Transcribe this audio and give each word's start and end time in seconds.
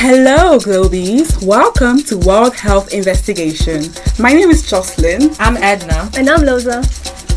Hello, 0.00 0.60
Globies. 0.60 1.44
Welcome 1.44 2.04
to 2.04 2.16
World 2.18 2.54
Health 2.54 2.94
Investigation. 2.94 3.82
My 4.16 4.32
name 4.32 4.48
is 4.48 4.62
Jocelyne. 4.62 5.34
I'm 5.40 5.56
Edna. 5.56 6.08
And 6.16 6.30
I'm 6.30 6.42
Loza. 6.42 6.86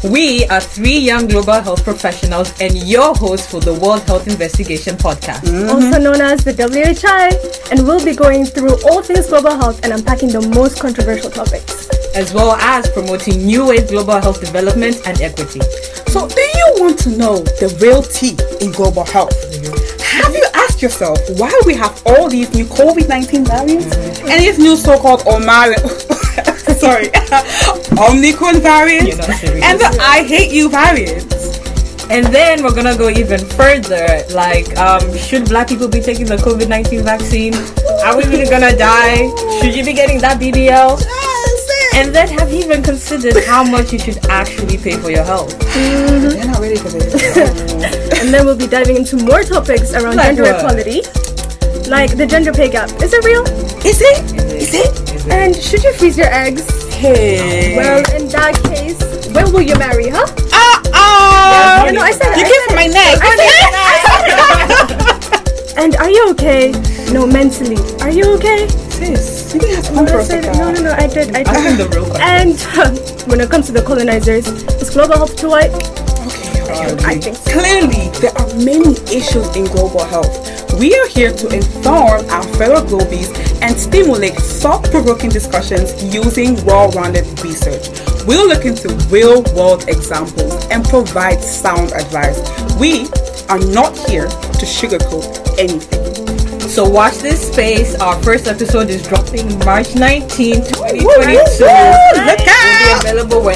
We 0.07 0.45
are 0.45 0.61
three 0.61 0.99
young 0.99 1.25
global 1.25 1.59
health 1.59 1.83
professionals 1.83 2.53
and 2.61 2.77
your 2.87 3.15
hosts 3.15 3.49
for 3.49 3.61
the 3.61 3.73
World 3.73 4.03
Health 4.03 4.27
Investigation 4.27 4.95
podcast. 4.95 5.41
Mm-hmm. 5.41 5.69
Also 5.69 5.99
known 5.99 6.21
as 6.21 6.43
the 6.43 6.53
WHI. 6.53 7.33
And 7.71 7.83
we'll 7.83 8.05
be 8.05 8.13
going 8.15 8.45
through 8.45 8.77
all 8.85 9.01
things 9.01 9.25
global 9.25 9.55
health 9.55 9.83
and 9.83 9.91
unpacking 9.91 10.29
the 10.29 10.47
most 10.49 10.79
controversial 10.79 11.31
topics. 11.31 11.89
As 12.15 12.31
well 12.31 12.51
as 12.51 12.87
promoting 12.91 13.43
new 13.43 13.69
wave 13.69 13.87
global 13.87 14.21
health 14.21 14.39
development 14.39 15.01
and 15.07 15.19
equity. 15.19 15.61
So, 16.13 16.27
do 16.27 16.41
you 16.41 16.75
want 16.77 16.99
to 16.99 17.09
know 17.09 17.39
the 17.57 17.75
real 17.81 18.03
tea 18.03 18.37
in 18.63 18.71
global 18.71 19.05
health? 19.05 19.33
Have 20.03 20.35
you 20.35 20.45
yourself 20.81 21.19
why 21.37 21.51
we 21.65 21.75
have 21.75 22.01
all 22.05 22.29
these 22.29 22.53
new 22.53 22.65
COVID 22.65 23.07
19 23.07 23.45
variants 23.45 23.85
mm-hmm. 23.85 24.27
and 24.29 24.41
these 24.41 24.57
new 24.57 24.75
so 24.75 24.99
called 24.99 25.23
Omar, 25.27 25.77
sorry, 26.77 27.07
Omicron 27.97 28.61
variants 28.61 29.17
and 29.19 29.79
the 29.79 29.97
I 30.01 30.23
hate 30.23 30.51
you 30.51 30.69
variants? 30.69 31.59
And 32.09 32.25
then 32.25 32.61
we're 32.61 32.75
gonna 32.75 32.97
go 32.97 33.09
even 33.09 33.39
further. 33.39 34.23
Like, 34.33 34.77
um, 34.77 35.15
should 35.15 35.45
black 35.47 35.69
people 35.69 35.87
be 35.87 36.01
taking 36.01 36.25
the 36.25 36.35
COVID 36.35 36.67
19 36.67 37.03
vaccine? 37.03 37.53
Are 38.03 38.17
we 38.17 38.25
really 38.25 38.49
gonna 38.49 38.75
die? 38.75 39.29
Should 39.61 39.73
you 39.73 39.85
be 39.85 39.93
getting 39.93 40.19
that 40.19 40.37
BBL? 40.37 41.01
And 41.93 42.13
then 42.13 42.27
have 42.39 42.51
you 42.51 42.59
even 42.59 42.83
considered 42.83 43.43
how 43.45 43.63
much 43.63 43.93
you 43.93 43.99
should 43.99 44.25
actually 44.27 44.77
pay 44.77 44.97
for 44.97 45.09
your 45.09 45.23
health? 45.23 45.57
Mm-hmm. 45.59 46.29
They're 46.29 46.45
not 46.45 46.59
ready 46.59 46.75
for 46.75 46.89
this. 46.89 47.70
And 48.31 48.39
then 48.39 48.45
we'll 48.45 48.55
be 48.55 48.65
diving 48.65 48.95
into 48.95 49.17
more 49.17 49.43
topics 49.43 49.93
around 49.93 50.15
like 50.15 50.27
gender 50.27 50.43
what? 50.43 50.55
equality. 50.55 51.01
Like 51.89 52.15
the 52.15 52.25
gender 52.25 52.53
pay 52.53 52.69
gap. 52.69 52.89
Is 53.03 53.11
it 53.11 53.25
real? 53.25 53.43
Is 53.85 53.99
it? 53.99 54.23
Is 54.55 54.73
it? 54.73 54.87
Is 55.11 55.25
it? 55.25 55.27
And 55.27 55.53
should 55.53 55.83
you 55.83 55.91
freeze 55.95 56.17
your 56.17 56.31
eggs? 56.31 56.63
Hey. 56.93 57.75
Well, 57.75 57.99
in 58.15 58.29
that 58.29 58.55
case, 58.71 58.97
when 59.35 59.51
will 59.51 59.63
you 59.63 59.75
marry, 59.75 60.07
huh? 60.07 60.25
Ah, 60.53 60.81
ah! 60.93 61.87
Uh, 61.87 61.91
no, 61.91 61.99
I 61.99 62.11
said 62.11 62.33
You 62.39 62.45
came 62.47 62.61
for 62.69 62.75
my 62.79 62.87
neck. 62.87 63.19
and 65.77 65.97
are 65.97 66.09
you 66.09 66.29
okay? 66.31 66.71
No, 67.11 67.27
mentally. 67.27 67.75
Are 67.99 68.11
you 68.11 68.33
okay? 68.35 68.69
Sis, 68.95 69.53
you 69.53 69.59
didn't 69.59 69.75
have 69.75 69.87
to 69.87 69.93
no, 69.93 70.05
no, 70.05 70.71
no, 70.71 70.81
no, 70.83 70.91
I 70.93 71.07
did. 71.07 71.35
I 71.35 71.43
did. 71.43 71.47
I 71.49 71.75
the 71.75 71.89
real 71.89 72.05
question. 72.05 72.21
And 72.23 72.55
uh, 72.79 72.91
when 73.27 73.41
it 73.41 73.49
comes 73.49 73.65
to 73.65 73.73
the 73.73 73.81
colonizers, 73.81 74.47
is 74.47 74.89
global 74.89 75.17
health 75.17 75.35
too 75.35 75.49
white? 75.49 76.01
I 77.05 77.19
think 77.19 77.35
so. 77.35 77.51
Clearly, 77.51 78.09
there 78.19 78.31
are 78.37 78.47
many 78.55 78.95
issues 79.15 79.55
in 79.55 79.65
global 79.65 80.03
health. 80.05 80.79
We 80.79 80.93
are 80.95 81.07
here 81.07 81.31
to 81.33 81.47
inform 81.49 82.25
our 82.29 82.43
fellow 82.55 82.81
globies 82.85 83.29
and 83.61 83.77
stimulate 83.77 84.35
thought-provoking 84.35 85.29
discussions 85.29 85.93
using 86.13 86.63
well-rounded 86.65 87.25
research. 87.43 87.89
We'll 88.25 88.47
look 88.47 88.65
into 88.65 88.89
real-world 89.09 89.89
examples 89.89 90.65
and 90.71 90.85
provide 90.85 91.41
sound 91.41 91.91
advice. 91.91 92.39
We 92.79 93.07
are 93.49 93.59
not 93.59 93.97
here 94.09 94.27
to 94.27 94.65
sugarcoat 94.65 95.59
anything. 95.59 96.59
So 96.69 96.87
watch 96.87 97.17
this 97.17 97.51
space. 97.51 97.95
Our 97.95 98.21
first 98.23 98.47
episode 98.47 98.89
is 98.89 99.05
dropping 99.05 99.59
March 99.59 99.93
19, 99.93 100.55
2022. 100.55 101.03
Look 101.03 101.07
out! 101.07 101.11
Will 101.11 101.19
be 101.19 101.19
available 101.19 102.70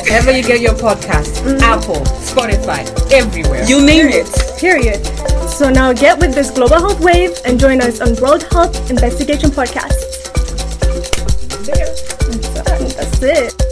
wherever 0.06 0.32
you 0.32 0.44
get 0.44 0.62
your 0.62 0.74
podcast. 0.74 1.42
Mm-hmm. 1.42 1.64
Apple, 1.64 2.02
Spotify, 2.22 2.86
everywhere. 3.12 3.64
You 3.66 3.86
name 3.86 4.08
it. 4.10 4.28
Period. 4.60 5.06
So 5.50 5.70
now 5.70 5.94
get 5.94 6.20
with 6.20 6.34
this 6.34 6.52
global 6.52 6.78
health 6.78 7.00
wave 7.00 7.32
and 7.46 7.60
join 7.60 7.82
us 7.82 8.02
on 8.02 8.16
World 8.22 8.44
Health 8.52 8.90
Investigation 8.90 9.50
Podcast. 9.50 9.98
There. 11.66 11.86
That's 12.96 13.22
it. 13.22 13.65